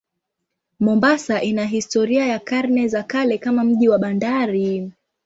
Mombasa 0.79 1.41
ina 1.41 1.65
historia 1.65 2.25
ya 2.27 2.39
karne 2.39 2.87
za 2.87 3.03
kale 3.03 3.37
kama 3.37 3.63
mji 3.63 3.89
wa 3.89 3.97
bandari. 3.99 4.91